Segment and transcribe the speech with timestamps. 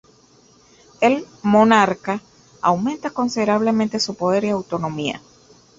[0.99, 2.21] El monarca
[2.61, 5.21] aumenta considerablemente su poder y autonomía.